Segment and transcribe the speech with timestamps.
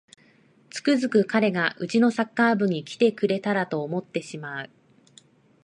[0.71, 4.69] つくづく彼がうちのサッカー部に来てくれたらと思ってしまう